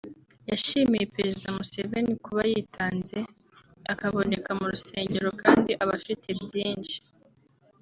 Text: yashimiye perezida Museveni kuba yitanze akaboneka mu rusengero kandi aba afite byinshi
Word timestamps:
yashimiye 0.49 1.03
perezida 1.15 1.47
Museveni 1.57 2.13
kuba 2.23 2.41
yitanze 2.51 3.19
akaboneka 3.93 4.49
mu 4.59 4.65
rusengero 4.71 5.29
kandi 5.41 5.71
aba 5.83 5.93
afite 5.99 6.27
byinshi 6.43 6.97